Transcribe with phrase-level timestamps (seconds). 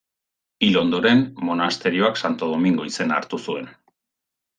[0.67, 1.19] Hil ondoren,
[1.49, 3.69] monasterioak Santo Domingo izena hartu zuen.